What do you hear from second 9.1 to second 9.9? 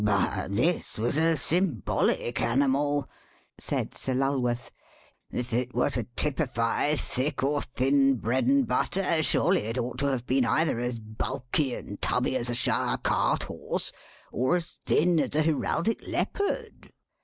surely it